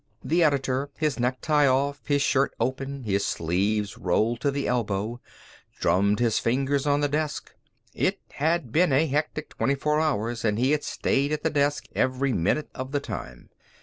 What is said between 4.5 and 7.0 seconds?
elbow, drummed his fingers